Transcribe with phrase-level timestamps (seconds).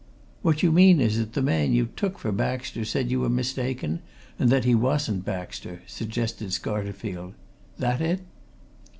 [0.41, 4.01] "What you mean is that the man you took for Baxter said you were mistaken,
[4.39, 7.33] and that he wasn't Baxter," suggested Scarterfield.
[7.77, 8.21] "That it?"